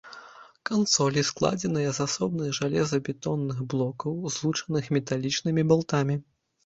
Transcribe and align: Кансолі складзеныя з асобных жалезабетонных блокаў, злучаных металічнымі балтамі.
Кансолі 0.69 1.21
складзеныя 1.29 1.89
з 1.97 2.07
асобных 2.07 2.49
жалезабетонных 2.59 3.57
блокаў, 3.75 4.17
злучаных 4.37 4.83
металічнымі 4.99 5.61
балтамі. 5.75 6.15